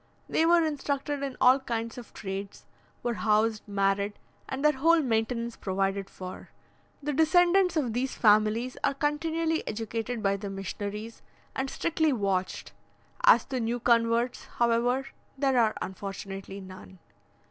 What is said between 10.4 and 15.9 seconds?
missionaries, and strictly watched: as to new converts, however, there are